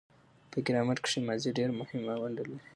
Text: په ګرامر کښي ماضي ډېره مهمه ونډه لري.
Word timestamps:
په 0.51 0.57
ګرامر 0.65 0.97
کښي 1.03 1.19
ماضي 1.27 1.49
ډېره 1.57 1.73
مهمه 1.81 2.13
ونډه 2.21 2.43
لري. 2.49 2.57